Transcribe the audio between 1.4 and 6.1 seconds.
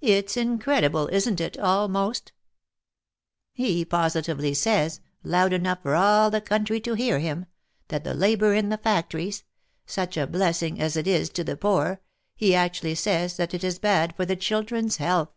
it, al most? He positively says, loud enough for